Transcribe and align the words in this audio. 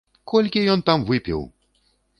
Колькі 0.31 0.63
ён 0.77 0.83
там 0.89 1.07
выпіў! 1.13 1.47